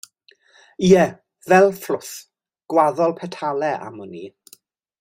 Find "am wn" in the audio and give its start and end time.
3.91-4.19